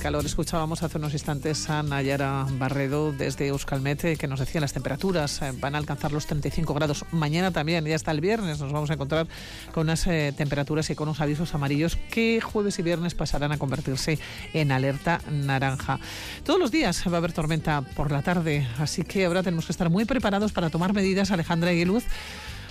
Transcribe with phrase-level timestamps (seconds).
[0.00, 0.24] calor.
[0.24, 5.52] Escuchábamos hace unos instantes a Nayara Barredo desde Euskalmete que nos decía las temperaturas eh,
[5.60, 7.04] van a alcanzar los 35 grados.
[7.12, 9.28] Mañana también y hasta el viernes nos vamos a encontrar
[9.72, 13.58] con unas eh, temperaturas y con unos avisos amarillos que jueves y viernes pasarán a
[13.58, 14.18] convertirse
[14.54, 16.00] en alerta naranja.
[16.44, 19.72] Todos los días va a haber tormenta por la tarde, así que ahora tenemos que
[19.72, 22.04] estar muy preparados para tomar medidas, Alejandra y Luz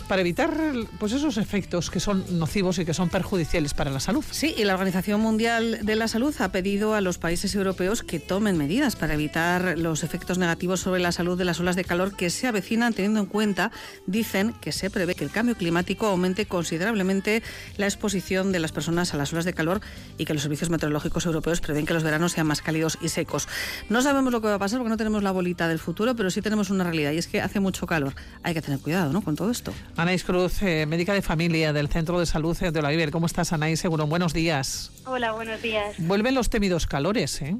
[0.09, 0.51] para evitar
[0.97, 4.25] pues esos efectos que son nocivos y que son perjudiciales para la salud.
[4.31, 8.19] Sí, y la Organización Mundial de la Salud ha pedido a los países europeos que
[8.19, 12.15] tomen medidas para evitar los efectos negativos sobre la salud de las olas de calor
[12.15, 13.71] que se avecinan, teniendo en cuenta,
[14.07, 17.43] dicen que se prevé que el cambio climático aumente considerablemente
[17.77, 19.79] la exposición de las personas a las olas de calor
[20.17, 23.47] y que los servicios meteorológicos europeos prevén que los veranos sean más cálidos y secos.
[23.89, 26.31] No sabemos lo que va a pasar porque no tenemos la bolita del futuro, pero
[26.31, 28.15] sí tenemos una realidad y es que hace mucho calor.
[28.41, 29.21] Hay que tener cuidado, ¿no?
[29.21, 29.71] Con todo esto.
[29.99, 33.81] Anaís Cruz, eh, médica de familia del Centro de Salud de la ¿Cómo estás, Anaís?
[33.81, 34.93] Seguro, buenos días.
[35.05, 35.95] Hola, buenos días.
[35.97, 37.57] Vuelven los temidos calores, ¿eh?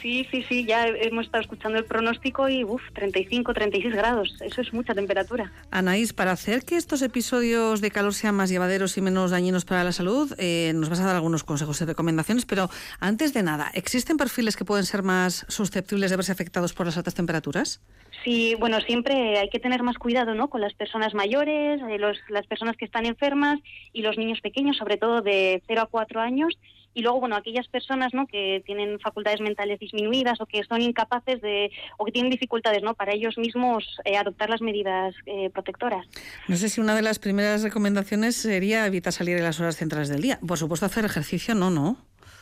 [0.00, 4.36] Sí, sí, sí, ya hemos estado escuchando el pronóstico y, uff, 35, 36 grados.
[4.42, 5.50] Eso es mucha temperatura.
[5.72, 9.82] Anaís, para hacer que estos episodios de calor sean más llevaderos y menos dañinos para
[9.82, 13.72] la salud, eh, nos vas a dar algunos consejos y recomendaciones, pero antes de nada,
[13.74, 17.80] ¿existen perfiles que pueden ser más susceptibles de verse afectados por las altas temperaturas?
[18.26, 20.50] Sí, bueno, siempre hay que tener más cuidado ¿no?
[20.50, 23.60] con las personas mayores, eh, los, las personas que están enfermas
[23.92, 26.58] y los niños pequeños, sobre todo de 0 a 4 años.
[26.92, 28.26] Y luego, bueno, aquellas personas ¿no?
[28.26, 32.94] que tienen facultades mentales disminuidas o que son incapaces de, o que tienen dificultades ¿no?
[32.94, 36.04] para ellos mismos eh, adoptar las medidas eh, protectoras.
[36.48, 40.08] No sé si una de las primeras recomendaciones sería evitar salir en las horas centrales
[40.08, 40.40] del día.
[40.44, 41.96] Por supuesto, hacer ejercicio, no, no.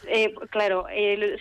[0.08, 0.86] Eh, claro,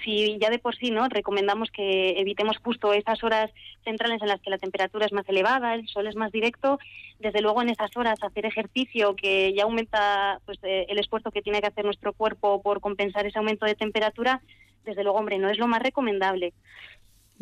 [0.04, 3.52] si ya de por sí no recomendamos que evitemos justo esas horas
[3.84, 6.80] centrales en las que la temperatura es más elevada, el sol es más directo,
[7.20, 11.42] desde luego en esas horas hacer ejercicio que ya aumenta pues, eh, el esfuerzo que
[11.42, 14.42] tiene que hacer nuestro cuerpo por compensar ese aumento de temperatura,
[14.86, 16.54] desde luego, hombre, no es lo más recomendable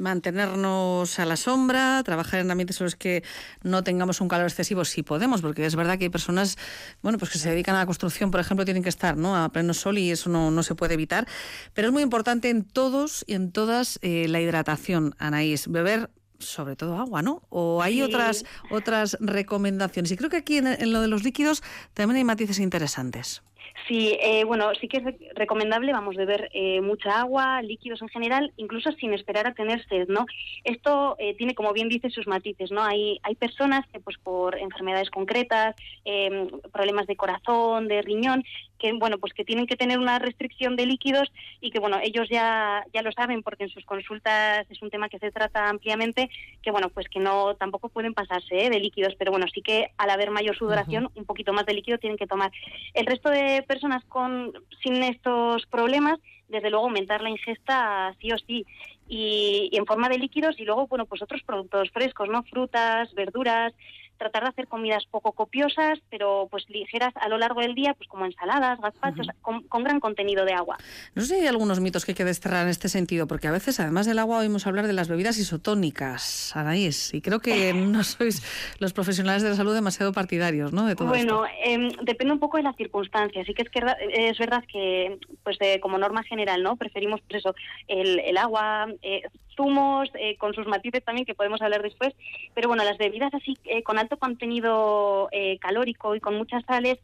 [0.01, 3.23] mantenernos a la sombra, trabajar en ambientes en los que
[3.63, 6.57] no tengamos un calor excesivo si podemos, porque es verdad que hay personas,
[7.01, 9.35] bueno, pues que se dedican a la construcción, por ejemplo, tienen que estar, ¿no?
[9.35, 11.27] A pleno sol y eso no, no se puede evitar.
[11.73, 16.75] Pero es muy importante en todos y en todas eh, la hidratación, Anaís, beber sobre
[16.75, 17.43] todo agua, ¿no?
[17.49, 20.11] O hay otras otras recomendaciones.
[20.11, 21.61] Y creo que aquí en, lo de los líquidos
[21.93, 23.43] también hay matices interesantes.
[23.91, 28.53] Sí, eh, bueno, sí que es recomendable, vamos, beber eh, mucha agua, líquidos en general,
[28.55, 30.27] incluso sin esperar a tener sed, ¿no?
[30.63, 32.81] Esto eh, tiene, como bien dice, sus matices, ¿no?
[32.81, 35.75] Hay, hay personas que, pues, por enfermedades concretas,
[36.05, 38.45] em, problemas de corazón, de riñón,
[38.79, 42.29] que, bueno, pues que tienen que tener una restricción de líquidos y que, bueno, ellos
[42.31, 46.29] ya, ya lo saben porque en sus consultas es un tema que se trata ampliamente,
[46.63, 50.09] que, bueno, pues que no, tampoco pueden pasarse de líquidos, pero bueno, sí que al
[50.09, 52.51] haber mayor sudoración, un poquito más de líquido tienen que tomar.
[52.95, 54.53] El resto de personas con
[54.83, 58.65] sin estos problemas, desde luego aumentar la ingesta sí o sí
[59.07, 63.13] y, y en forma de líquidos y luego bueno pues otros productos frescos, no frutas,
[63.13, 63.73] verduras,
[64.21, 68.07] tratar de hacer comidas poco copiosas, pero pues ligeras a lo largo del día, pues
[68.07, 70.77] como ensaladas, gazpachos, con, gran contenido de agua.
[71.15, 73.51] No sé si hay algunos mitos que hay que desterrar en este sentido, porque a
[73.51, 78.03] veces, además del agua, oímos hablar de las bebidas isotónicas, Anaís, y creo que no
[78.03, 78.43] sois
[78.77, 80.85] los profesionales de la salud demasiado partidarios, ¿no?
[80.85, 83.47] De todo bueno, em, depende un poco de las circunstancias.
[83.47, 83.81] Sí que es, que
[84.13, 86.75] es verdad que, pues como norma general, ¿no?
[86.75, 87.55] Preferimos, pues eso,
[87.87, 89.23] el, el agua, eh,
[89.55, 92.13] zumos, eh, con sus matices también, que podemos hablar después.
[92.53, 96.99] Pero bueno, las bebidas así eh, con alto contenido eh, calórico y con muchas sales,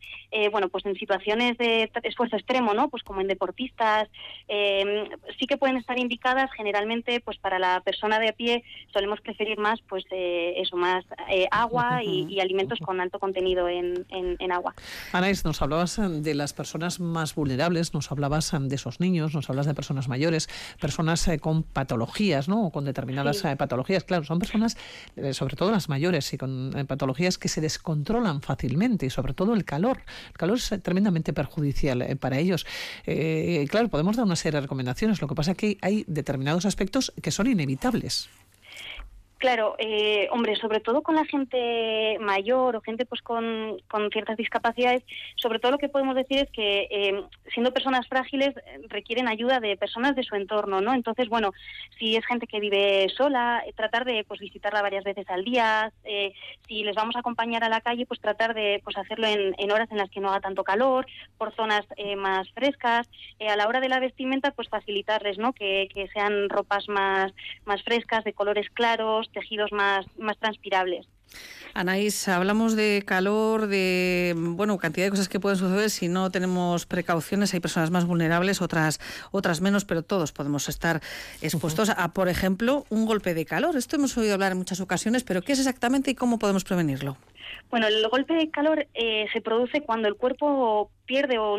[0.52, 2.90] bueno, pues en situaciones de esfuerzo extremo, ¿no?
[2.90, 4.08] Pues como en deportistas,
[4.48, 9.58] sí que pueden estar indicadas generalmente, pues para la persona de a pie solemos preferir
[9.58, 11.06] más, pues eso, más
[11.52, 14.76] agua y, alimentos con alto contenido en, en, agua.
[15.12, 19.66] Anaís, nos hablabas de las personas más vulnerables, nos hablabas de esos niños, nos hablas
[19.66, 20.48] de personas mayores,
[20.80, 22.70] personas con patologías ¿no?
[22.72, 24.04] con determinadas eh, patologías.
[24.04, 24.78] Claro, son personas,
[25.16, 29.34] eh, sobre todo las mayores, y con eh, patologías que se descontrolan fácilmente, y sobre
[29.34, 30.02] todo el calor.
[30.30, 32.66] El calor es tremendamente perjudicial para ellos.
[33.70, 35.22] claro, podemos dar una serie de recomendaciones.
[35.22, 38.30] Lo que pasa es que hay determinados aspectos que son inevitables.
[39.38, 44.36] Claro, eh, hombre, sobre todo con la gente mayor o gente pues con, con, ciertas
[44.36, 45.04] discapacidades,
[45.36, 47.24] sobre todo lo que podemos decir es que eh,
[47.54, 48.56] siendo personas frágiles
[48.90, 50.96] requieren ayuda de personas de su entorno, ¿no?
[50.96, 51.52] Entonces, bueno,
[52.00, 55.94] si es gente que vive sola, eh, tratar de pues visitarla varias veces al día,
[56.04, 56.34] eh,
[56.68, 59.72] si les vamos a acompañar a la calle, pues tratar de pues hacerlo en, en
[59.72, 61.06] horas en las que no haga tanto calor,
[61.38, 61.86] por zonas
[62.18, 63.08] más frescas,
[63.48, 65.54] a la hora de la vestimenta, pues facilitarles, ¿no?
[65.54, 67.34] Que, que sean ropas más,
[67.66, 71.08] más frescas, de colores claros, tejidos más, más transpirables.
[71.74, 76.88] Anaís, hablamos de calor, de bueno, cantidad de cosas que pueden suceder si no tenemos
[76.88, 77.54] precauciones.
[77.54, 79.00] Hay personas más vulnerables, otras,
[79.32, 81.02] otras menos, pero todos podemos estar
[81.42, 83.76] expuestos a, por ejemplo, un golpe de calor.
[83.76, 87.18] Esto hemos oído hablar en muchas ocasiones, pero ¿qué es exactamente y cómo podemos prevenirlo?
[87.70, 91.58] Bueno, el golpe de calor eh, se produce cuando el cuerpo pierde o,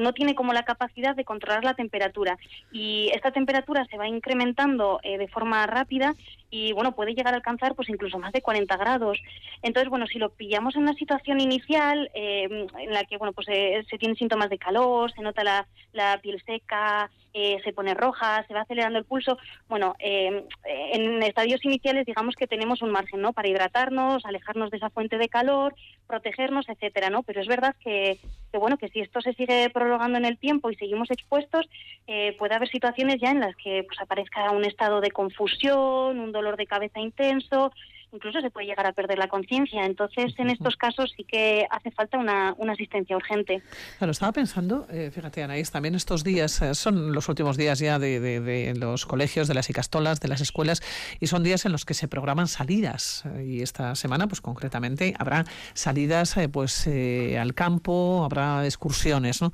[0.00, 2.38] no tiene como la capacidad de controlar la temperatura.
[2.70, 6.14] Y esta temperatura se va incrementando eh, de forma rápida
[6.50, 9.18] y bueno puede llegar a alcanzar pues incluso más de 40 grados.
[9.62, 13.46] Entonces bueno si lo pillamos en una situación inicial eh, en la que bueno pues
[13.46, 18.44] se tienen síntomas de calor se nota la, la piel seca eh, se pone roja,
[18.46, 19.38] se va acelerando el pulso.
[19.68, 23.32] Bueno, eh, en estadios iniciales digamos que tenemos un margen, ¿no?
[23.32, 25.74] Para hidratarnos, alejarnos de esa fuente de calor,
[26.06, 27.22] protegernos, etcétera, ¿no?
[27.22, 28.18] Pero es verdad que,
[28.52, 31.66] bueno, que si esto se sigue prolongando en el tiempo y seguimos expuestos,
[32.06, 36.32] eh, puede haber situaciones ya en las que pues aparezca un estado de confusión, un
[36.32, 37.72] dolor de cabeza intenso,
[38.12, 39.84] incluso se puede llegar a perder la conciencia.
[39.84, 43.62] Entonces, en estos casos sí que hace falta una, asistencia urgente.
[43.98, 47.98] Claro, estaba pensando, eh, fíjate, Anaís, también estos días eh, son los últimos días ya
[47.98, 50.80] de, los colegios, de las icastolas, de las escuelas,
[51.20, 53.24] y son días en los que se programan salidas.
[53.44, 55.44] Y esta semana, pues concretamente, habrá
[55.74, 59.52] salidas pues eh, al campo, habrá excursiones, ¿no?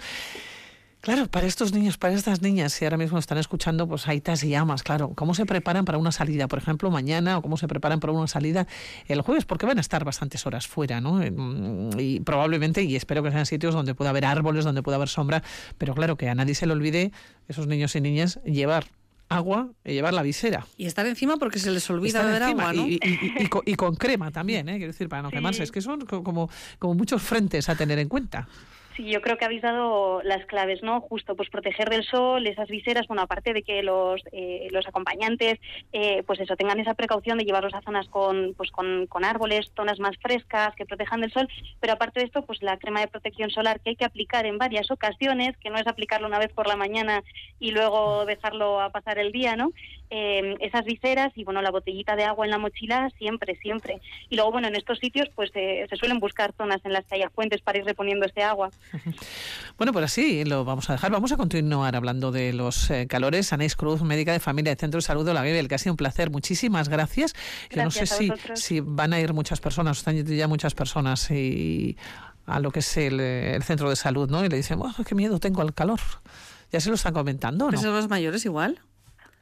[1.01, 4.43] Claro, para estos niños, para estas niñas, si ahora mismo están escuchando, pues hay tas
[4.43, 5.13] y llamas, claro.
[5.15, 8.27] ¿Cómo se preparan para una salida, por ejemplo, mañana, o cómo se preparan para una
[8.27, 8.67] salida
[9.07, 9.45] el jueves?
[9.45, 11.21] Porque van a estar bastantes horas fuera, ¿no?
[11.99, 15.43] Y probablemente, y espero que sean sitios donde pueda haber árboles, donde pueda haber sombra,
[15.79, 17.13] pero claro, que a nadie se le olvide,
[17.47, 18.87] esos niños y niñas, llevar
[19.29, 20.67] agua y llevar la visera.
[20.77, 22.87] Y estar encima porque se les olvida beber agua, ¿no?
[22.89, 24.79] Y, con, crema también, ¿eh?
[24.79, 25.63] Quiero decir, para no quemarse.
[25.63, 28.49] Es que son como, como muchos frentes a tener en cuenta.
[28.99, 31.01] Sí, yo creo que habéis dado las claves, ¿no?
[31.03, 35.61] Justo, pues proteger del sol, esas viseras, bueno, aparte de que los, eh, los acompañantes,
[35.93, 39.71] eh, pues eso, tengan esa precaución de llevarlos a zonas con, pues con, con, árboles,
[39.77, 41.49] zonas más frescas, que protejan del sol,
[41.79, 44.59] pero aparte de esto, pues la crema de protección solar que hay que aplicar en
[44.59, 47.23] varias ocasiones, que no es aplicarlo una vez por la mañana
[47.61, 49.71] y luego dejarlo a pasar el día, ¿no?
[50.11, 54.01] Eh, esas viseras y, bueno, la botellita de agua en la mochila siempre, siempre.
[54.29, 57.31] Y luego, bueno, en estos sitios, pues se suelen buscar zonas en las que haya
[57.31, 58.71] fuentes para ir reponiendo ese agua.
[59.77, 61.13] Bueno, pues así lo vamos a dejar.
[61.13, 63.53] Vamos a continuar hablando de los eh, calores.
[63.53, 65.93] Anais Cruz, médica de familia del Centro de Salud de la Bibel, que ha sido
[65.93, 66.31] un placer.
[66.31, 67.35] Muchísimas gracias.
[67.71, 71.97] Yo no sé si, si van a ir muchas personas, están ya muchas personas y
[72.47, 74.45] a lo que es el, centro de salud, ¿no?
[74.45, 76.01] Y le dicen, oh, qué miedo tengo al calor.
[76.73, 77.81] Ya se lo están comentando, ¿no?
[77.81, 78.81] ¿Son los mayores igual?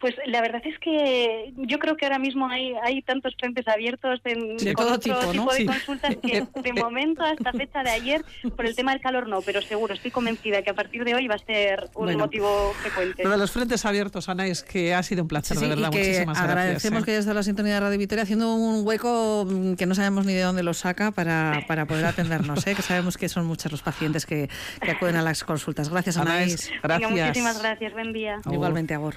[0.00, 4.20] Pues la verdad es que yo creo que ahora mismo hay, hay tantos frentes abiertos
[4.24, 5.16] en todo tipo,
[5.54, 8.24] de consultas que de momento hasta fecha de ayer
[8.56, 11.26] por el tema del calor no, pero seguro, estoy convencida que a partir de hoy
[11.28, 13.24] va a ser un motivo frecuente.
[13.24, 15.90] Lo de los frentes abiertos, Ana, es que ha sido un placer, de verdad.
[15.90, 16.50] Muchísimas gracias.
[16.50, 19.94] Agradecemos que haya estado la sintonía de Radio Victoria haciendo un hueco mm, que no
[19.94, 22.74] sabemos ni de dónde lo saca para, para poder atendernos, ¿eh?
[22.74, 24.50] que sabemos que son muchos los pacientes que,
[24.80, 25.88] que acuden a las consultas.
[25.88, 26.70] Gracias, Anaís.
[26.82, 27.10] Gracias.
[27.10, 27.92] muchísimas gracias.
[27.92, 28.40] Buen día.
[28.50, 29.14] Igualmente, Agor.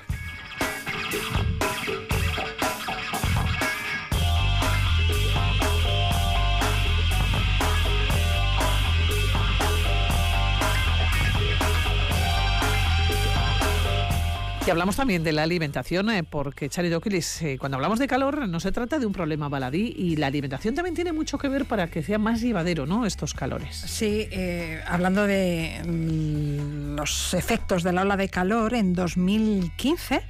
[14.70, 18.60] Y hablamos también de la alimentación, eh, porque Doquilis, eh, cuando hablamos de calor no
[18.60, 21.88] se trata de un problema baladí y la alimentación también tiene mucho que ver para
[21.88, 23.08] que sea más llevadero, ¿no?
[23.08, 23.76] Estos calores.
[23.76, 30.22] Sí, eh, hablando de mm, los efectos de la ola de calor en 2015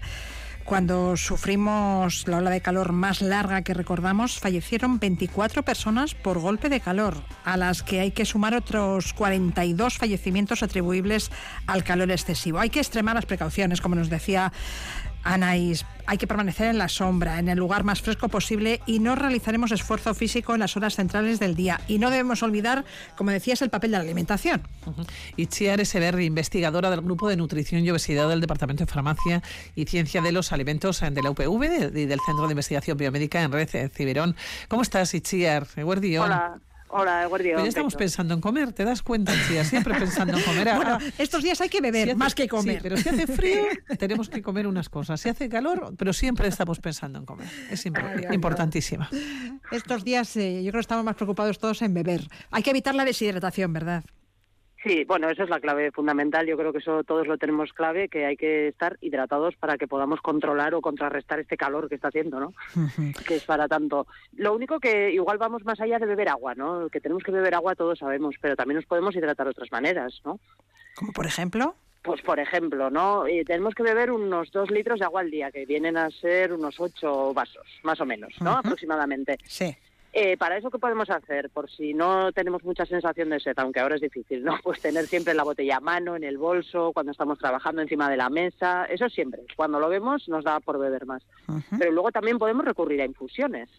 [0.70, 6.70] cuando sufrimos la ola de calor más larga que recordamos, fallecieron 24 personas por golpe
[6.70, 11.32] de calor, a las que hay que sumar otros 42 fallecimientos atribuibles
[11.66, 12.60] al calor excesivo.
[12.60, 14.54] Hay que extremar las precauciones, como nos decía
[15.24, 19.16] Anaís, hay que permanecer en la sombra, en el lugar más fresco posible y no
[19.16, 21.82] realizaremos esfuerzo físico en las horas centrales del día.
[21.88, 22.86] Y no debemos olvidar,
[23.16, 24.64] como decías, el papel de la alimentación.
[25.38, 29.44] Y Itziar Eseberri, investigadora del Grupo de Nutrición y Obesidad del Departamento de Farmacia
[29.76, 33.52] y Ciencia de los Alimentos de la UPV y del Centro de Investigación Biomédica en
[33.52, 34.36] Red Ciberón.
[34.68, 35.68] ¿Cómo estás, Itziar?
[35.78, 36.60] Hola.
[36.90, 37.54] Guardia.
[37.54, 39.64] Pues ya estamos pensando en comer, ¿te das cuenta, Chía?
[39.64, 40.70] Siempre pensando en comer.
[40.76, 42.78] bueno, estos días hay que beber más que comer.
[42.78, 43.64] Sí, pero si hace frío,
[44.00, 45.22] tenemos que comer unas cosas.
[45.22, 47.48] Si hace calor, pero siempre estamos pensando en comer.
[47.70, 49.10] Es importantísima.
[49.72, 52.28] Estos días eh, yo creo que estamos más preocupados todos en beber.
[52.52, 54.04] Hay que evitar la deshidratación, ¿verdad?
[54.84, 56.48] Sí, bueno, esa es la clave fundamental.
[56.48, 59.88] Yo creo que eso todos lo tenemos clave, que hay que estar hidratados para que
[59.88, 62.54] podamos controlar o contrarrestar este calor que está haciendo, ¿no?
[63.28, 64.08] que es para tanto.
[64.38, 66.88] Lo único que igual vamos más allá de beber agua, ¿no?
[66.90, 70.22] Que tenemos que beber agua todos sabemos, pero también nos podemos hidratar de otras maneras,
[70.24, 70.40] ¿no?
[70.96, 71.76] ¿Como por ejemplo?
[72.02, 73.28] Pues por ejemplo, ¿no?
[73.28, 76.54] Y tenemos que beber unos dos litros de agua al día, que vienen a ser
[76.54, 78.52] unos ocho vasos, más o menos, ¿no?
[78.52, 79.38] Aproximadamente.
[79.44, 79.76] Sí.
[80.12, 81.50] Eh, para eso, ¿qué podemos hacer?
[81.52, 84.58] Por si no tenemos mucha sensación de sed, aunque ahora es difícil, ¿no?
[84.64, 88.18] Pues tener siempre la botella a mano, en el bolso, cuando estamos trabajando encima de
[88.18, 89.44] la mesa, eso siempre.
[89.56, 91.24] Cuando lo vemos nos da por beber más.
[91.78, 93.70] Pero luego también podemos recurrir a infusiones.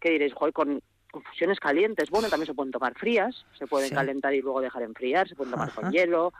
[0.00, 0.32] ¿Qué diréis?
[0.34, 0.80] Joder, con
[1.12, 5.28] infusiones calientes, bueno, también se pueden tomar frías, se pueden calentar y luego dejar enfriar,
[5.28, 6.32] se pueden tomar con hielo,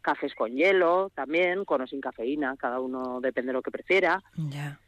[0.00, 4.22] cafés con hielo también, con o sin cafeína, cada uno depende de lo que prefiera.
[4.36, 4.78] Ya.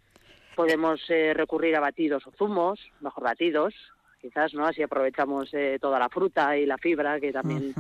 [0.55, 3.75] Podemos eh, recurrir a batidos o zumos, mejor batidos,
[4.21, 4.67] quizás, ¿no?
[4.67, 7.75] Así aprovechamos eh, toda la fruta y la fibra, que también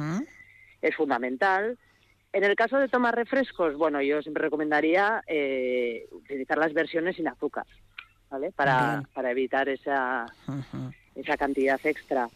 [0.83, 1.79] es fundamental.
[2.33, 7.29] En el caso de tomar refrescos, bueno, yo siempre recomendaría eh, utilizar las versiones sin
[7.29, 7.65] azúcar,
[8.29, 8.51] ¿vale?
[8.51, 10.27] Para, para evitar esa,
[11.15, 12.29] esa cantidad extra.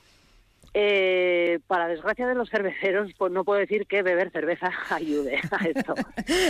[0.74, 5.64] Eh, para desgracia de los cerveceros, pues no puedo decir que beber cerveza ayude a
[5.66, 5.94] esto.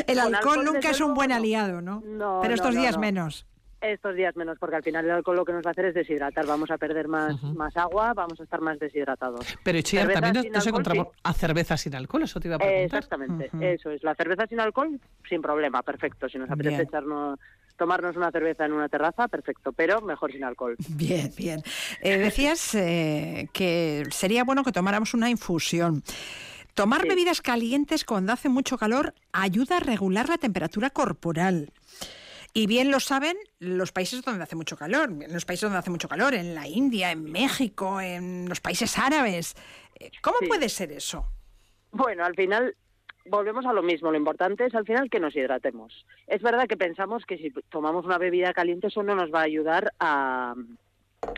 [0.06, 2.02] el alcohol, nunca es un buen aliado, ¿no?
[2.04, 3.00] no Pero estos no, días no.
[3.00, 3.46] menos.
[3.80, 5.94] Estos días menos, porque al final el alcohol lo que nos va a hacer es
[5.94, 6.44] deshidratar.
[6.46, 9.46] Vamos a perder más, más agua, vamos a estar más deshidratados.
[9.62, 11.20] Pero Chiar, Cerveza también nos alcohol, encontramos sí.
[11.22, 12.84] a cerveza sin alcohol, eso te iba a preguntar.
[12.98, 14.02] Exactamente, eso es.
[14.02, 16.28] La cerveza sin alcohol, sin problema, perfecto.
[16.28, 16.88] Si nos apetece Bien.
[16.88, 17.38] echarnos,
[17.76, 20.74] tomarnos una cerveza en una terraza, perfecto, pero mejor sin alcohol.
[20.88, 21.62] Bien, bien.
[22.02, 26.02] Eh, decías eh, que sería bueno que tomáramos una infusión.
[26.74, 27.08] Tomar Sí.
[27.08, 31.70] bebidas calientes cuando hace mucho calor ayuda a regular la temperatura corporal.
[32.54, 35.90] Y bien lo saben los países donde hace mucho calor, en los países donde hace
[35.90, 39.54] mucho calor, en la India, en México, en los países árabes.
[40.00, 40.46] Eh, ¿Cómo Sí.
[40.48, 41.26] puede ser eso?
[41.92, 42.74] Bueno, al final
[43.26, 44.10] volvemos a lo mismo.
[44.10, 46.06] Lo importante es al final que nos hidratemos.
[46.26, 49.44] Es verdad que pensamos que si tomamos una bebida caliente eso no nos va a
[49.44, 50.54] ayudar a,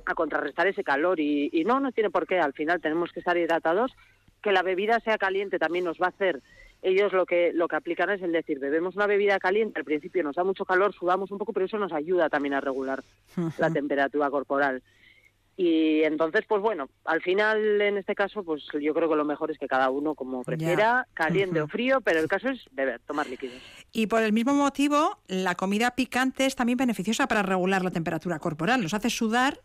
[0.07, 2.39] a contrarrestar ese calor y, y no, no tiene por qué.
[2.39, 3.93] Al final tenemos que estar hidratados.
[4.43, 6.41] Que la bebida sea caliente también nos va a hacer.
[6.83, 10.23] Ellos lo que lo que aplican es el decir, bebemos una bebida caliente, al principio
[10.23, 13.03] nos da mucho calor, sudamos un poco, pero eso nos ayuda también a regular
[13.59, 14.83] la temperatura corporal.
[15.63, 19.51] Y entonces, pues bueno, al final, en este caso, pues yo creo que lo mejor
[19.51, 23.29] es que cada uno como prefiera, caliente o frío, pero el caso es beber, tomar
[23.29, 23.61] líquidos.
[23.93, 28.39] Y por el mismo motivo, la comida picante es también beneficiosa para regular la temperatura
[28.39, 28.81] corporal.
[28.81, 29.61] Nos hace sudar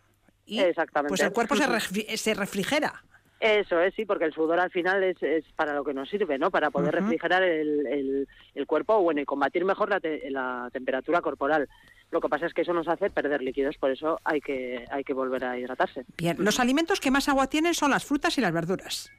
[0.46, 1.08] y Exactamente.
[1.08, 3.06] pues el cuerpo se, se refrigera.
[3.40, 6.38] Eso es, sí, porque el sudor al final es, es para lo que nos sirve,
[6.40, 6.52] ¿no?
[6.52, 11.22] Para poder refrigerar el, el, el cuerpo, bueno, y combatir mejor la, te- la temperatura
[11.22, 11.68] corporal.
[12.12, 15.04] Lo que pasa es que eso nos hace perder líquidos, por eso hay que, hay
[15.04, 16.06] que volver a hidratarse.
[16.18, 19.12] Bien, los alimentos que más agua tienen son las frutas y las verduras.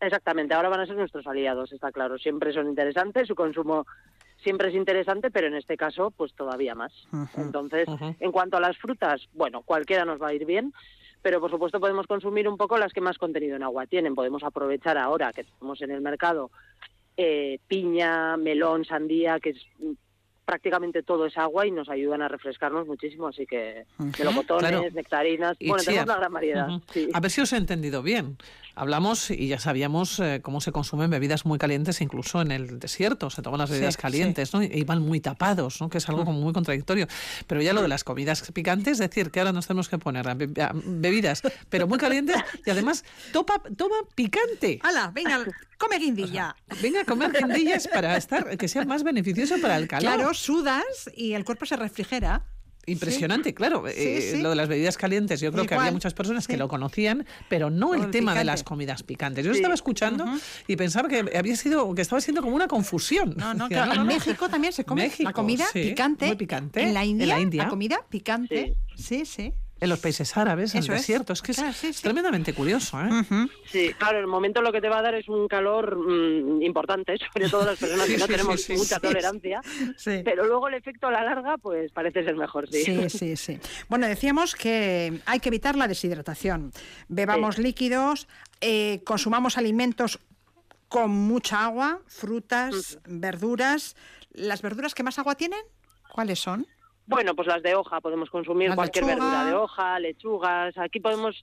[0.00, 2.18] Exactamente, ahora van a ser nuestros aliados, está claro.
[2.18, 3.84] Siempre son interesantes, su consumo
[4.42, 6.92] siempre es interesante, pero en este caso, pues todavía más.
[7.36, 7.88] Entonces,
[8.20, 10.72] en cuanto a las frutas, bueno, cualquiera nos va a ir bien,
[11.22, 14.14] pero por supuesto podemos consumir un poco las que más contenido en agua tienen.
[14.14, 16.50] Podemos aprovechar ahora que tenemos en el mercado
[17.16, 19.66] eh, piña, melón, sandía, que es
[20.52, 23.84] prácticamente todo es agua y nos ayudan a refrescarnos muchísimo, así que
[24.18, 24.90] melocotones, Claro.
[24.94, 26.68] nectarinas, Y bueno, tenemos una gran variedad.
[26.90, 27.10] sí.
[27.12, 28.38] A ver si os he entendido bien.
[28.74, 33.28] Hablamos y ya sabíamos eh, cómo se consumen bebidas muy calientes, incluso en el desierto.
[33.28, 34.62] Se toman las bebidas Sí, calientes, ¿no?
[34.62, 35.90] Y van muy tapados, ¿no?
[35.90, 37.08] Que es algo como muy contradictorio.
[37.48, 40.28] Pero ya lo de las comidas picantes, es decir, que ahora nos tenemos que poner
[40.28, 44.78] a be- a bebidas, pero muy calientes y además topa, toma picante.
[44.84, 45.10] ¡Hala!
[45.12, 45.44] Venga,
[45.76, 46.54] come guindilla.
[46.80, 50.14] Venga a comer guindillas para estar, que sea más beneficioso para el calor.
[50.14, 52.44] Claro, sudas y el cuerpo se refrigera.
[52.86, 53.86] Impresionante, claro.
[53.86, 54.40] eh, sí.
[54.40, 56.58] Lo de las bebidas calientes, yo creo que Igual, había muchas personas que sí.
[56.58, 58.44] lo conocían, pero no el el tema de picante.
[58.46, 59.44] las comidas picantes.
[59.44, 59.58] Yo Sí.
[59.58, 60.24] estaba escuchando
[60.66, 63.34] y pensaba que había sido, que estaba siendo como una confusión.
[63.36, 63.92] No, no, claro.
[63.92, 66.28] En México también se come México, la comida sí, picante.
[66.28, 66.82] muy picante.
[66.82, 67.68] En la India, En la India.
[67.68, 68.74] comida picante.
[68.96, 69.52] Sí, sí.
[69.80, 71.00] En los países árabes, en el Eso es.
[71.00, 71.32] desierto.
[71.32, 72.02] Es que es Claro, sí, sí.
[72.02, 73.08] tremendamente curioso, ¿eh?
[73.66, 77.16] Sí, claro, el momento lo que te va a dar es un calor mm, importante,
[77.32, 79.60] sobre todo las personas Sí, que no sí, tenemos mucha sí, tolerancia,
[79.96, 80.22] Sí.
[80.24, 82.82] pero luego el efecto a la larga pues parece ser mejor, sí.
[82.82, 83.58] Sí, sí, sí.
[83.88, 86.72] Bueno, decíamos que hay que evitar la deshidratación.
[87.08, 88.26] Bebamos líquidos,
[88.60, 90.18] eh, consumamos alimentos
[90.88, 93.94] con mucha agua, frutas, verduras.
[94.32, 95.60] ¿Las verduras que más agua tienen?
[96.10, 96.66] ¿Cuáles son?
[97.08, 99.24] Bueno, pues las de hoja, podemos consumir cualquier lechuga.
[99.24, 101.42] verdura de hoja, lechugas, aquí podemos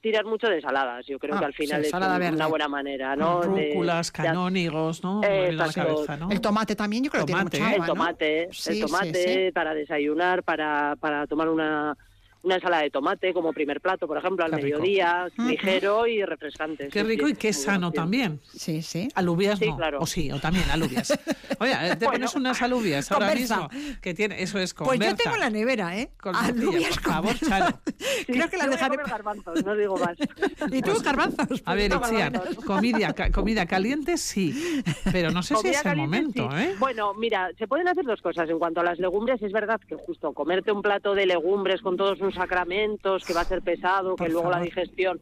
[0.00, 2.68] tirar mucho de ensaladas, yo creo Ah, que al final sí, es un- una buena
[2.68, 3.40] manera, ¿no?
[3.42, 5.22] De- Rúculas, canónigos, ¿no?
[5.24, 6.30] Eh, cabeza, ¿no?
[6.30, 7.94] El tomate también, yo creo Tomate, que tiene mucha el agua, ¿no?
[7.94, 9.52] tomate, Sí, el sí, tomate sí.
[9.52, 11.96] para desayunar, para, para tomar una,
[12.44, 14.78] una ensalada de tomate como primer plato, por ejemplo, al Qué rico.
[14.80, 16.88] mediodía, ligero y refrescante.
[16.88, 18.40] Qué sí, rico sí, y qué sano también.
[18.54, 19.08] Sí, sí.
[19.14, 19.76] Alubias Sí, no.
[19.76, 19.98] claro.
[20.00, 21.18] O sí, o también alubias.
[21.58, 22.12] Oye, eh, te Bueno.
[22.12, 23.68] pones unas alubias ahora Conversa.
[23.72, 23.98] mismo.
[24.00, 26.10] Que tiene, eso es con Pues yo tengo en la nevera, ¿eh?
[26.20, 27.34] Con Alubias por favor.
[27.38, 27.78] Charo.
[28.26, 28.96] Creo que la Yo voy a dejaré.
[29.08, 30.16] garbanzos, no digo más.
[30.72, 31.62] ¿Y tú, garbanzos?
[31.64, 34.82] A ver, Itziar, comida, ca- comida caliente sí,
[35.12, 36.56] pero no sé si es el momento, sí.
[36.62, 36.74] ¿eh?
[36.78, 38.48] Bueno, mira, se pueden hacer dos cosas.
[38.50, 41.96] En cuanto a las legumbres, es verdad que justo comerte un plato de legumbres con
[41.96, 45.20] todos sus sacramentos, que va a ser pesado, que luego la digestión,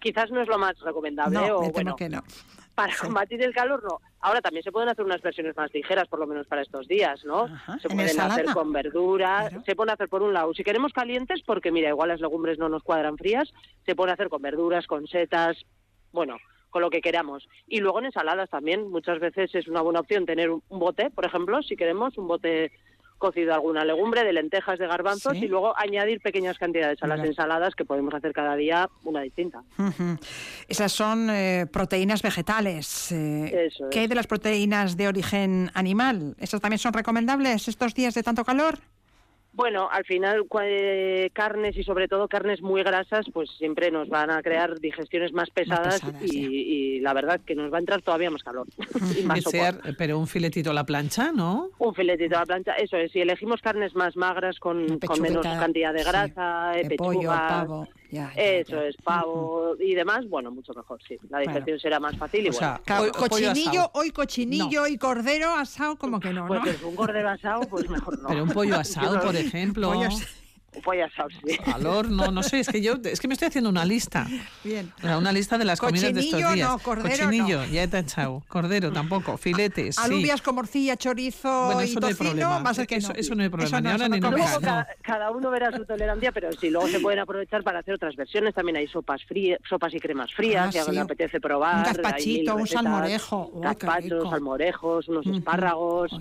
[0.00, 1.52] quizás no es lo más recomendable.
[1.52, 2.22] o, bueno, que no.
[2.74, 4.00] Para combatir el calor, no.
[4.20, 7.24] Ahora también se pueden hacer unas versiones más ligeras, por lo menos para estos días,
[7.24, 7.46] ¿no?
[7.80, 10.52] Se pueden hacer con verduras, se pueden hacer por un lado.
[10.54, 13.52] Si queremos calientes, porque mira, igual las legumbres no nos cuadran frías,
[13.86, 15.56] se puede hacer con verduras, con setas,
[16.10, 16.38] bueno,
[16.70, 17.46] con lo que queramos.
[17.68, 21.24] Y luego en ensaladas también, muchas veces es una buena opción tener un bote, por
[21.24, 22.72] ejemplo, si queremos, un bote
[23.18, 27.74] cocido alguna legumbre, de lentejas, de garbanzos y luego añadir pequeñas cantidades a las ensaladas
[27.74, 29.62] que podemos hacer cada día una distinta.
[30.68, 33.12] Esas son eh, proteínas vegetales.
[33.12, 36.36] Eh, ¿Qué hay de las proteínas de origen animal?
[36.38, 38.78] ¿Esas también son recomendables estos días de tanto calor?
[39.54, 44.30] Bueno, al final eh, carnes y sobre todo carnes muy grasas, pues siempre nos van
[44.30, 48.42] a crear digestiones más pesadas, y, la verdad que nos va a entrar todavía más
[48.42, 48.66] calor.
[49.18, 49.44] y más
[49.96, 51.70] pero un filetito a la plancha, ¿no?
[51.78, 53.12] Un filetito a la plancha, eso es.
[53.12, 57.88] Si elegimos carnes más magras con, menos cantidad de grasa, de, de pollo, pavo.
[58.10, 61.18] Eso es, pavo y demás, bueno, mucho mejor, sí.
[61.30, 62.80] La digestión será más fácil y bueno.
[63.12, 67.88] cochinillo, hoy cochinillo y cordero asado, como que no, Pues es un cordero asado, pues
[67.88, 68.28] mejor no.
[68.28, 69.92] Pero un pollo asado, por ejemplo.
[69.92, 70.43] Pollo asado,
[70.82, 71.58] sí.
[71.72, 74.26] Al horno, no sé, es que yo es que me estoy haciendo una lista.
[74.62, 74.92] Bien.
[75.02, 76.68] Una lista de las comidas de estos días.
[76.68, 77.66] No, cordero Cochinillo, no.
[77.66, 78.42] ya he tachado.
[78.48, 79.98] Cordero tampoco, filetes.
[79.98, 83.18] Alubias con morcilla, chorizo bueno, eso y tocino, no va a ser que eso, no.
[83.18, 84.88] eso no hay problema, ni ahora ni nunca.
[85.02, 88.54] Cada, uno verá su tolerancia, pero sí, luego se pueden aprovechar para hacer otras versiones.
[88.54, 90.98] También hay sopas frías, sopas y cremas frías, ah, si sí.
[90.98, 91.76] apetece probar.
[91.78, 93.50] Un gazpachito, un salmorejo.
[93.54, 96.12] Oh, gazpachos, salmorejos, unos espárragos.
[96.12, 96.20] Oh,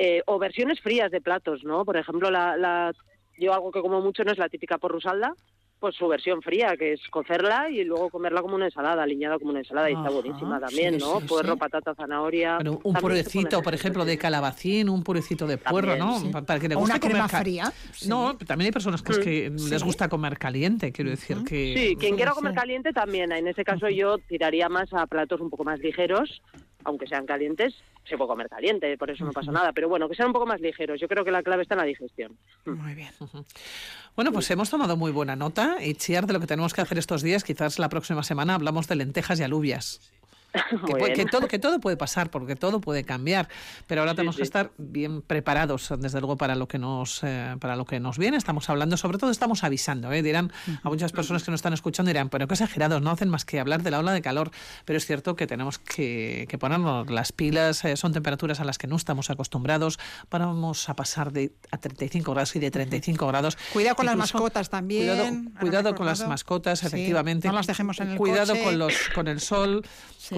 [0.00, 1.84] eh, o versiones frías de platos, ¿no?
[1.84, 2.92] Por ejemplo, la, la
[3.38, 5.34] yo algo que como mucho no es la típica porrusalda,
[5.78, 9.50] pues su versión fría, que es cocerla y luego comerla como una ensalada, aliñada como
[9.50, 11.20] una ensalada, y está buenísima también, ¿no?
[11.20, 12.58] puerro, patata, zanahoria.
[12.82, 16.20] un purecito, por ejemplo, de calabacín, un purecito de puerro, ¿no?
[16.44, 17.72] Para que le guste una crema fría.
[18.06, 19.68] No, también hay personas que, mm.
[19.70, 21.74] les gusta comer caliente, quiero decir que.
[21.76, 23.30] Sí, quien quiera comer caliente también.
[23.32, 26.42] En ese caso yo tiraría más a platos un poco más ligeros,
[26.84, 27.74] aunque sean calientes,
[28.08, 29.72] se puede comer caliente, por eso no pasa nada.
[29.72, 31.00] Pero bueno, que sean un poco más ligeros.
[31.00, 32.36] Yo creo que la clave está en la digestión.
[32.64, 33.10] Muy bien.
[34.16, 36.98] Bueno, pues hemos tomado muy buena nota y chiar de lo que tenemos que hacer
[36.98, 37.44] estos días.
[37.44, 40.17] Quizás la próxima semana hablamos de lentejas y alubias.
[41.14, 43.48] Que, todo, que todo puede pasar, porque todo puede cambiar,
[43.86, 47.76] pero ahora tenemos que estar bien preparados, desde luego, para lo que nos eh, para
[47.76, 48.36] lo que nos viene.
[48.36, 50.22] Estamos hablando, sobre todo estamos avisando, ¿eh?
[50.22, 53.44] dirán a muchas personas que nos están escuchando, dirán, pero qué exagerados, no hacen más
[53.44, 54.50] que hablar de la ola de calor,
[54.84, 58.78] pero es cierto que tenemos que, que ponernos las pilas, eh, son temperaturas a las
[58.78, 59.98] que no estamos acostumbrados,
[60.30, 63.58] vamos a pasar de a 35 grados y de 35 grados.
[63.72, 65.52] Cuidado con las mascotas también.
[65.60, 67.48] Cuidado, con las mascotas, efectivamente.
[67.48, 69.84] No las dejemos en el Cuidado con los con el sol.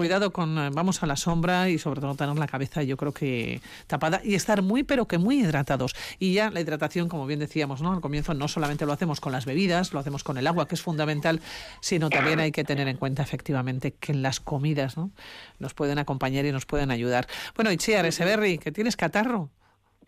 [0.01, 3.13] Cuidado con, eh, vamos a la sombra y sobre todo tener la cabeza yo creo
[3.13, 5.93] que tapada y estar muy pero que muy hidratados.
[6.17, 7.93] Y ya la hidratación, como bien decíamos, ¿no?
[7.93, 10.73] Al comienzo no solamente lo hacemos con las bebidas, lo hacemos con el agua, que
[10.73, 11.39] es fundamental,
[11.81, 15.11] sino también hay que tener en cuenta efectivamente que las comidas ¿no?
[15.59, 17.27] nos pueden acompañar y nos pueden ayudar.
[17.53, 19.51] Bueno, Itziar Eseberri, que tienes catarro.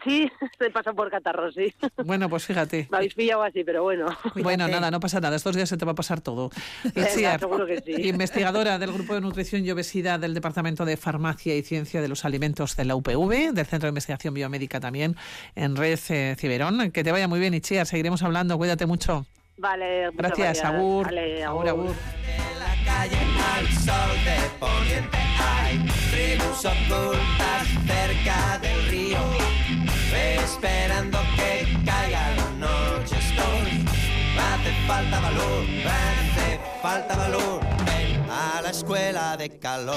[0.03, 1.73] Sí, se pasa por catarro, sí.
[2.05, 2.87] Bueno, pues fíjate.
[2.91, 4.07] Me habéis pillado así, pero bueno.
[4.35, 5.35] Bueno, nada, no pasa nada.
[5.35, 6.49] Estos días se te va a pasar todo.
[7.39, 8.07] seguro que sí.
[8.07, 12.25] investigadora del Grupo de Nutrición y Obesidad del Departamento de Farmacia y Ciencia de los
[12.25, 15.15] Alimentos de la UPV, del Centro de Investigación Biomédica también,
[15.55, 16.91] en Red eh, Ciberón.
[16.91, 17.85] Que te vaya muy bien, Itziar.
[17.85, 18.57] Seguiremos hablando.
[18.57, 19.25] Cuídate mucho.
[19.57, 20.63] Vale, gracias.
[20.63, 21.05] Agur.
[21.05, 21.95] Vale, agur, agur.
[22.85, 23.17] calle
[23.55, 29.62] al sol de poniente hay tribus ocultas cerca del río
[30.43, 31.51] esperando que
[31.85, 33.85] caiga la noche estoy.
[34.37, 39.95] Hace falta valor, hace falta valor, ven a la escuela de calor.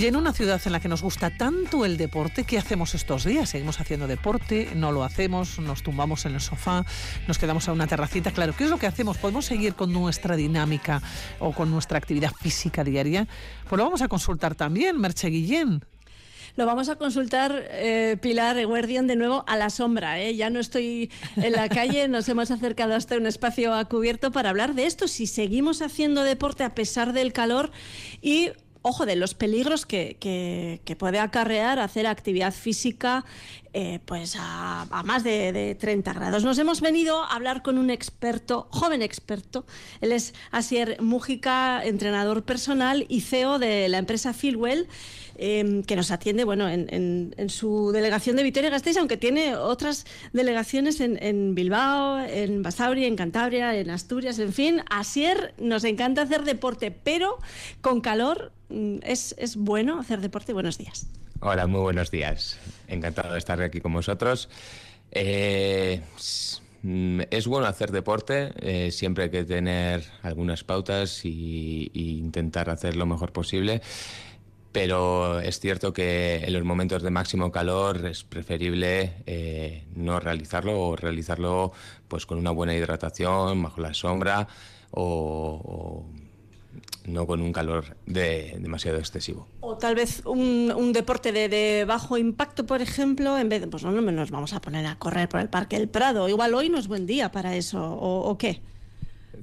[0.00, 3.26] Y en una ciudad en la que nos gusta tanto el deporte, ¿qué hacemos estos
[3.26, 3.50] días?
[3.50, 6.86] Seguimos haciendo deporte, no lo hacemos, nos tumbamos en el sofá,
[7.28, 8.30] nos quedamos a una terracita.
[8.30, 9.18] Claro, ¿qué es lo que hacemos?
[9.18, 11.02] ¿Podemos seguir con nuestra dinámica
[11.38, 13.28] o con nuestra actividad física diaria?
[13.68, 15.84] Pues lo vamos a consultar también, Merche Guillén.
[16.56, 20.18] Lo vamos a consultar, eh, Pilar Eguardian, de nuevo a la sombra.
[20.18, 20.34] ¿eh?
[20.34, 24.48] Ya no estoy en la calle, nos hemos acercado hasta un espacio a cubierto para
[24.48, 27.70] hablar de esto, si seguimos haciendo deporte a pesar del calor
[28.22, 33.24] y ojo, de los peligros que, que, puede acarrear hacer actividad física
[33.72, 36.44] eh, pues a, más de, de, 30 grados.
[36.44, 39.64] Nos hemos venido a hablar con un experto, joven experto.
[40.00, 44.88] Él es Asier Mújica, entrenador personal y CEO de la empresa Fieldwell.
[45.42, 51.54] Em, que nos atiende bueno, en, su delegación de Vitoria-Gasteiz, aunque tiene otras delegaciones en,
[51.54, 54.82] Bilbao, en Basauri, en Cantabria, en Asturias, en fin.
[54.90, 57.38] Asier, nos encanta hacer deporte, pero
[57.80, 60.52] con calor mm, es, es bueno hacer deporte.
[60.52, 61.06] Buenos días.
[61.40, 62.58] Hola, muy buenos días.
[62.86, 64.50] Encantado de estar aquí con vosotros.
[65.10, 66.02] Eh,
[66.82, 72.94] mm, es bueno hacer deporte, eh, siempre hay que tener algunas pautas y, intentar hacer
[72.94, 73.80] lo mejor posible
[74.72, 80.80] pero es cierto que en los momentos de máximo calor es preferible eh, no realizarlo
[80.80, 81.72] o realizarlo
[82.08, 84.46] pues con una buena hidratación bajo la sombra
[84.92, 86.04] o,
[87.06, 89.48] no con un calor demasiado excesivo.
[89.60, 93.90] O tal vez un, deporte de, bajo impacto, por ejemplo, en vez de, pues no,
[93.92, 96.28] nos vamos a poner a correr por el Parque del Prado.
[96.28, 98.60] Igual hoy no es buen día para eso, ¿o, qué?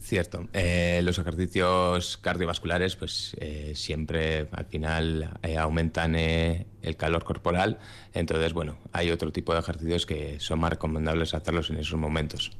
[0.01, 0.47] Cierto.
[0.53, 7.79] Eh, los ejercicios cardiovasculares, pues eh, siempre al final eh, aumentan el calor corporal.
[8.13, 12.51] Entonces, bueno, hay otro tipo de ejercicios que son más recomendables hacerlos en esos momentos.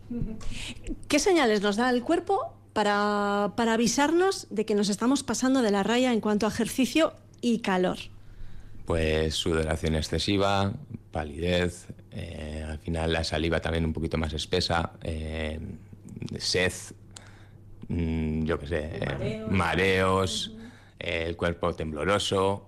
[1.08, 5.72] ¿Qué señales nos da el cuerpo para, para avisarnos de que nos estamos pasando de
[5.72, 7.98] la raya en cuanto a ejercicio y calor?
[8.86, 10.74] Pues sudoración excesiva,
[11.12, 11.88] palidez,
[12.68, 14.94] al final la saliva también un poquito más espesa,
[16.38, 16.72] sed
[17.90, 20.58] yo qué sé, mareos,
[21.00, 22.67] el cuerpo tembloroso,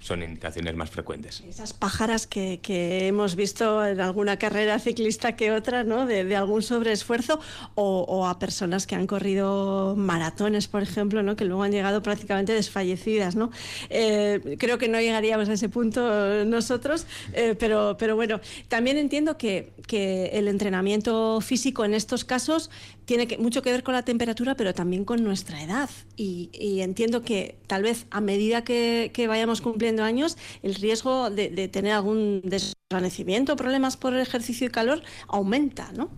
[0.00, 1.42] son indicaciones más frecuentes.
[1.48, 2.60] Esas pájaras que,
[3.06, 6.06] hemos visto en alguna carrera ciclista que otra, ¿no?
[6.06, 7.40] De, algún sobreesfuerzo,
[7.74, 11.36] o, a personas que han corrido maratones, por ejemplo, ¿no?
[11.36, 13.50] Que luego han llegado prácticamente desfallecidas, ¿no?
[13.90, 19.36] Eh, creo que no llegaríamos a ese punto nosotros, eh, pero, pero bueno, también entiendo
[19.36, 22.70] que, que el entrenamiento físico en estos casos
[23.10, 25.90] tiene que, mucho que ver con la temperatura, pero también con nuestra edad.
[26.16, 31.92] Y, entiendo que tal vez a medida que, vayamos cumpliendo años, el riesgo de, tener
[31.92, 36.10] algún desvanecimiento, problemas por el ejercicio y calor, aumenta, ¿no?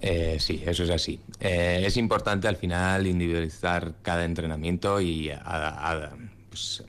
[0.00, 1.20] Eh, sí, eso es así.
[1.40, 5.30] Eh, es importante al final individualizar cada entrenamiento y
[6.48, 6.84] pues,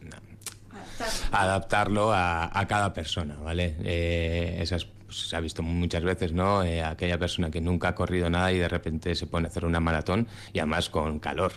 [1.32, 3.76] adaptarlo a, cada persona, ¿vale?
[3.84, 6.64] Eh, esas pues, se ha visto muchas veces, ¿no?
[6.64, 9.66] Eh, aquella persona que nunca ha corrido nada y de repente se pone a hacer
[9.66, 11.54] una maratón y además con calor,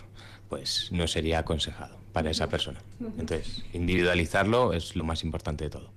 [0.49, 2.79] pues no sería aconsejado para esa persona.
[3.19, 5.91] Entonces, individualizarlo es lo más importante de todo.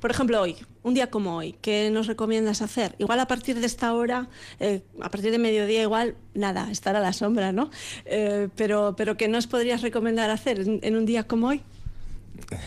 [0.00, 2.96] Por ejemplo, hoy, un día como hoy, ¿qué nos recomiendas hacer?
[2.98, 4.28] Igual a partir de esta hora,
[4.58, 7.70] eh, a partir de mediodía, igual, nada, estar a la sombra, ¿no?
[8.04, 11.62] Eh, pero, pero ¿qué nos podrías recomendar hacer en un día como hoy?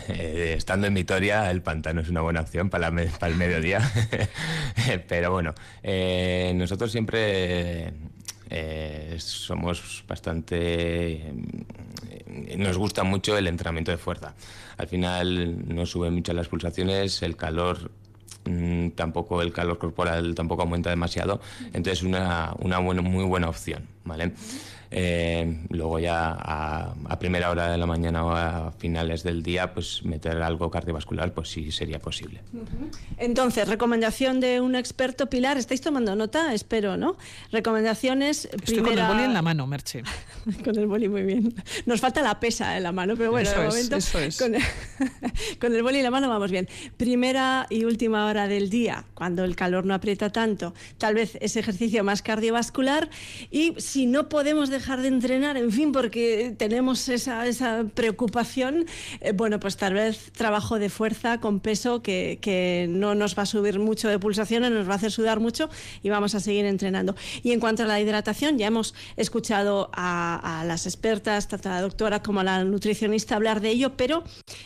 [0.08, 3.80] Eh, estando en Vitoria, el pantano es una buena opción para, el mediodía.
[5.08, 7.92] Pero bueno, eh, nosotros siempre
[8.50, 11.32] eh, somos bastante...
[12.56, 14.34] nos gusta mucho el entrenamiento de fuerza.
[14.76, 17.90] Al final no suben mucho las pulsaciones, el calor
[18.44, 21.40] mm, tampoco el calor corporal tampoco aumenta demasiado,
[21.72, 24.32] entonces una, una muy buena opción, ¿vale?
[24.96, 30.04] Eh, luego ya a, primera hora de la mañana o a finales del día, pues
[30.04, 32.40] meter algo cardiovascular, pues sí sería posible.
[33.18, 36.54] Entonces, recomendación de un experto, Pilar, ¿estáis tomando nota?
[36.54, 37.16] Espero, ¿no?
[37.50, 38.44] Recomendaciones.
[38.44, 40.04] Estoy con el boli en la mano, Merche.
[40.64, 41.52] con el boli, muy bien.
[41.86, 43.98] Nos falta la pesa en la mano, pero bueno, de momento,
[44.38, 44.62] Con, el,
[45.60, 46.68] con el boli en la mano vamos bien.
[46.96, 51.58] Primera y última hora del día, cuando el calor no aprieta tanto, tal vez ese
[51.58, 53.10] ejercicio más cardiovascular
[53.50, 58.84] y si no podemos dejar dejar de entrenar, en fin, porque tenemos esa, esa preocupación,
[59.22, 63.44] eh, bueno, pues tal vez trabajo de fuerza con peso que, que, no nos va
[63.44, 65.70] a subir mucho de pulsaciones, nos va a hacer sudar mucho
[66.02, 67.16] y vamos a seguir entrenando.
[67.42, 72.22] Y en cuanto a la hidratación, ya hemos escuchado a, las expertas, tanto la doctora
[72.22, 74.22] como a la nutricionista, hablar de ello, pero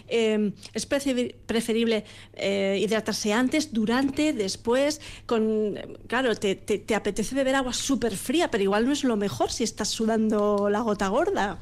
[0.09, 5.79] eh, es preferible eh, hidratarse antes, durante, después, con,
[6.09, 9.53] claro, te, te, te apetece beber agua súper fría, pero igual no es lo mejor
[9.53, 11.59] si estás sudando dando la gota gorda?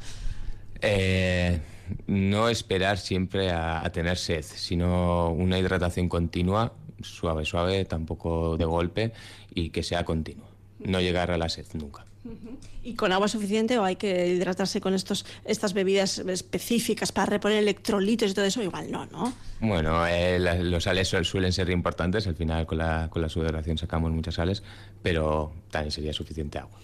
[0.80, 1.60] Eh,
[2.06, 9.12] no esperar siempre a, tener sed, sino una hidratación continua, suave, suave, tampoco de golpe
[9.54, 10.48] y que sea continua.
[10.78, 12.06] No llegar a la sed nunca.
[12.82, 17.58] ¿Y con agua suficiente o hay que hidratarse con estos, estas bebidas específicas para reponer
[17.58, 18.62] electrolitos y todo eso?
[18.62, 19.32] Igual no, ¿no?
[19.60, 24.12] Bueno, eh, los sales suelen ser importantes, al final con la, con la sudoración sacamos
[24.12, 24.62] muchas sales,
[25.02, 26.78] pero también sería suficiente agua.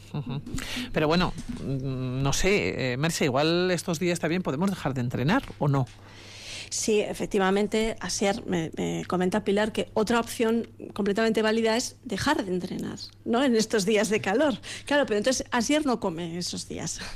[0.93, 5.43] Pero bueno, mm, no sé, eh, Merce, igual estos días también podemos dejar de entrenar
[5.59, 5.87] o no.
[6.73, 8.71] Sí, efectivamente, Asier me,
[9.07, 13.45] comenta Pilar que otra opción completamente válida es dejar de entrenar, ¿no?
[13.45, 14.55] En estos días de calor.
[14.87, 17.01] Claro, pero entonces Asier no come esos días.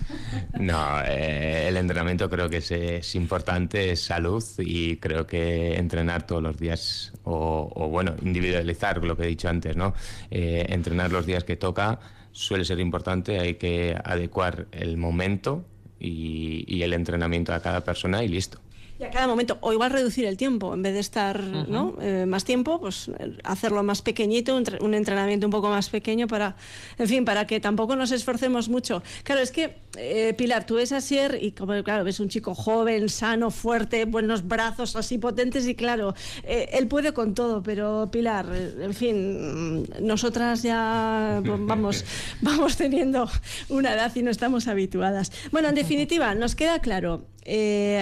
[0.59, 6.43] No, eh, el entrenamiento creo que es, importante, es salud y creo que entrenar todos
[6.43, 9.95] los días o, bueno, individualizar lo que he dicho antes, ¿no?
[10.31, 12.01] Eh, entrenar los días que toca
[12.33, 15.65] suele ser importante, hay que adecuar el momento
[15.99, 18.61] y, el entrenamiento a cada persona y listo.
[18.99, 21.97] Y a cada momento, o igual reducir el tiempo, en vez de estar ¿no?
[22.01, 23.11] Eh, más tiempo, pues
[23.45, 26.57] hacerlo más pequeñito, un, entrenamiento un poco más pequeño para,
[26.97, 29.03] en fin, para que tampoco nos esforcemos mucho.
[29.23, 32.55] Claro, es que, eh, Pilar, tú ves a Sier y, como, claro, ves un chico
[32.55, 38.09] joven, sano, fuerte, buenos brazos así potentes y, claro, eh, él puede con todo, pero
[38.11, 38.47] Pilar,
[38.81, 42.05] en fin, nosotras ya vamos,
[42.41, 43.29] vamos teniendo
[43.69, 45.33] una edad y no estamos habituadas.
[45.53, 47.27] Bueno, en definitiva, nos queda claro,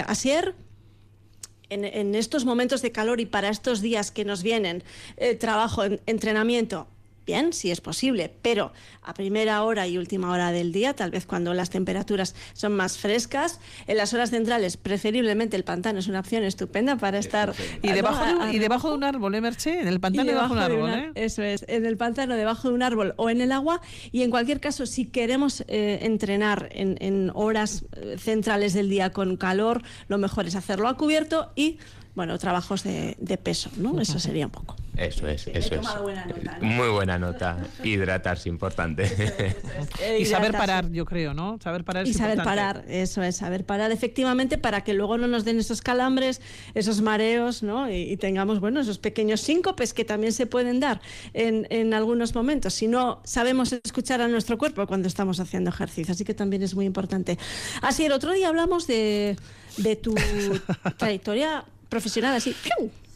[0.07, 0.55] Asier
[1.69, 4.83] en, estos momentos de calor y para estos días que nos vienen,
[5.17, 6.87] eh, trabajo, en, entrenamiento,
[7.25, 11.25] bien, si es posible, pero a primera hora y última hora del día, tal vez
[11.25, 16.19] cuando las temperaturas son más frescas, en las horas centrales, preferiblemente el pantano es una
[16.19, 17.53] opción estupenda para estar...
[17.81, 19.79] Y debajo, de, y debajo de un árbol, ¿eh, Merche?
[19.79, 21.11] En el pantano debajo, de un árbol, ¿eh?
[21.15, 23.81] Eso es, en el pantano, debajo de un árbol o en el agua.
[24.11, 29.11] Y en cualquier caso, si queremos eh, entrenar en, en horas eh, centrales del día
[29.11, 31.77] con calor, lo mejor es hacerlo a cubierto y
[32.15, 33.99] bueno, trabajos de, peso, ¿no?
[33.99, 34.75] Eso sería un poco.
[34.95, 35.81] Eso es, eso es.
[36.61, 37.57] Muy buena nota.
[37.83, 39.03] Hidratarse, importante.
[40.19, 41.59] y saber parar, yo creo, ¿no?
[41.61, 45.27] Saber parar es Y saber parar, eso es, saber parar efectivamente para que luego no
[45.27, 46.41] nos den esos calambres,
[46.73, 47.91] esos mareos, ¿no?
[47.91, 51.01] Y, tengamos, bueno, esos pequeños síncopes que también se pueden dar
[51.33, 52.73] en, en algunos momentos.
[52.73, 56.13] Si no sabemos escuchar a nuestro cuerpo cuando estamos haciendo ejercicio.
[56.13, 57.37] Así que también es muy importante.
[57.81, 59.35] Así, el otro día hablamos de,
[59.77, 60.15] de tu
[60.97, 62.53] trayectoria profesional así,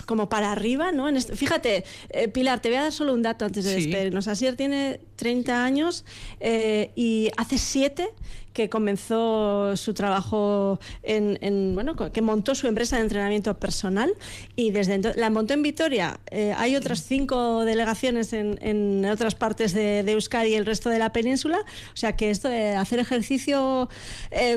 [0.06, 1.10] como para arriba, ¿no?
[1.22, 4.30] fíjate, eh, Pilar, te voy a dar solo un dato antes de despedirnos.
[4.30, 6.06] Asier tiene 30 años
[6.40, 8.10] eh, y hace 7
[8.54, 14.12] que comenzó su trabajo en, bueno, que montó su empresa de entrenamiento personal
[14.56, 16.20] y desde entonces la montó en Vitoria.
[16.32, 21.12] Eh, hay otras cinco delegaciones en, otras partes de, Euskadi y el resto de la
[21.12, 21.60] península.
[21.94, 23.90] O sea que esto de hacer ejercicio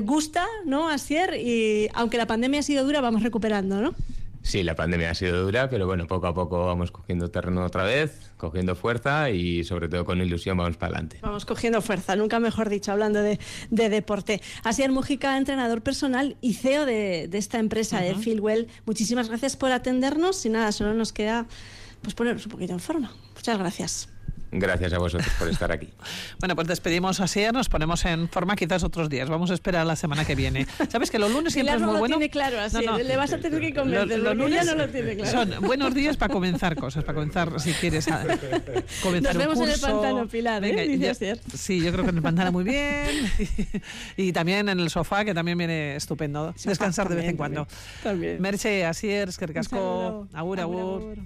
[0.03, 0.89] gusta, ¿no?
[0.89, 3.95] Asier, y aunque la pandemia ha sido dura, vamos recuperando, ¿no?
[4.43, 7.85] Sí, la pandemia ha sido dura, pero bueno, poco a poco vamos cogiendo terreno otra
[7.85, 11.19] vez, cogiendo fuerza y sobre todo con ilusión vamos para adelante.
[11.23, 13.39] Vamos cogiendo fuerza, nunca mejor dicho, hablando de,
[13.71, 14.43] deporte.
[14.65, 18.69] Asier Mujica, entrenador personal y CEO de, esta empresa de Philwell.
[18.85, 21.47] Muchísimas gracias por atendernos y nada, solo nos queda
[22.03, 23.13] pues ponernos un poquito en forma.
[23.35, 24.12] Muchas gracias.
[24.55, 25.89] Gracias a vosotros por estar aquí.
[26.39, 29.31] bueno, pues despedimos así, nos ponemos en forma quizás otros días.
[29.31, 30.67] Vamos a esperar la semana que viene.
[30.91, 32.17] ¿Sabes que los lunes siempre es muy lo bueno?
[32.19, 32.85] tiene claro, así.
[33.03, 34.19] le vas a tener que convencer.
[34.19, 35.31] Los, lunes no lo tiene claro.
[35.31, 38.25] Son buenos días para comenzar cosas, para comenzar, si quieres, a,
[39.03, 41.41] comenzar Nos vemos en el pantano, Pilar, ¿eh?
[41.55, 43.09] sí, yo creo que en el pantano muy bien.
[44.19, 46.55] y también en el sofá, que también viene estupendo.
[46.63, 47.67] Descansar de vez en cuando.
[48.03, 48.41] También.
[48.41, 50.61] Merche, Asier, Esquercasco, agur.
[50.61, 51.17] agur.